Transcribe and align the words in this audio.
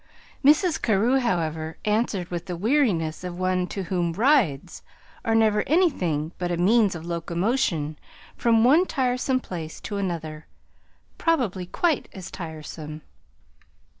Mrs. 0.43 0.81
Carew, 0.81 1.19
however, 1.19 1.77
answered 1.85 2.31
with 2.31 2.47
the 2.47 2.55
weariness 2.57 3.23
of 3.23 3.37
one 3.37 3.67
to 3.67 3.83
whom 3.83 4.13
"rides" 4.13 4.81
are 5.23 5.35
never 5.35 5.61
anything 5.69 6.31
but 6.39 6.51
a 6.51 6.57
means 6.57 6.95
of 6.95 7.05
locomotion 7.05 7.99
from 8.35 8.63
one 8.63 8.87
tiresome 8.87 9.39
place 9.39 9.79
to 9.81 9.97
another 9.97 10.47
probably 11.19 11.67
quite 11.67 12.09
as 12.13 12.31
tiresome. 12.31 13.03